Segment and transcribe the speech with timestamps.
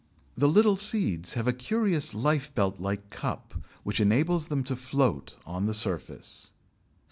[0.35, 3.53] The little seeds have a curious lifebelt like cup,
[3.83, 6.53] which enables them to float on the surface.